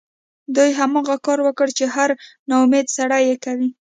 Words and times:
دوی 0.55 0.69
هماغه 0.79 1.15
کار 1.25 1.39
وکړ 1.43 1.67
چې 1.77 1.85
هر 1.95 2.09
ناامیده 2.49 2.93
سړی 2.97 3.21
یې 3.29 3.35
کوي 3.45 3.69